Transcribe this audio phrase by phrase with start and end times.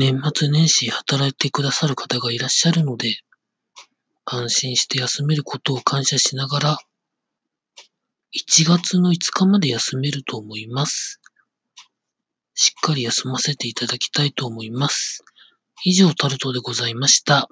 [0.00, 3.18] 年末年始働いてくださる方がいらっしゃるので、
[4.24, 6.78] 安心して休めることを感謝しながら、
[8.34, 11.20] 1月の5日まで休めると思います。
[12.54, 15.22] しっかり休ませていただきたいと思います。
[15.84, 17.50] 以上、タルトでございました。